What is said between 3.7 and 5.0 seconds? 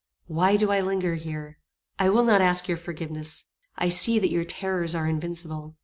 I see that your terrors